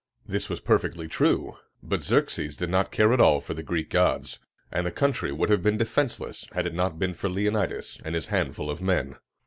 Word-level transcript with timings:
This 0.25 0.49
was 0.49 0.59
perfectly 0.59 1.07
true; 1.07 1.57
but 1.83 2.01
Xerxes 2.01 2.55
did 2.55 2.71
not 2.71 2.89
care 2.89 3.13
at 3.13 3.21
all 3.21 3.39
for 3.39 3.53
the 3.53 3.61
Greek 3.61 3.91
gods, 3.91 4.39
and 4.71 4.87
the 4.87 4.91
country 4.91 5.31
would 5.31 5.51
have 5.51 5.61
been 5.61 5.77
defenseless 5.77 6.47
had 6.53 6.65
it 6.65 6.73
not 6.73 6.97
been 6.97 7.13
for 7.13 7.29
Leonidas 7.29 7.99
and 8.03 8.15
his 8.15 8.25
handful 8.33 8.71
of 8.71 8.81
men. 8.81 9.17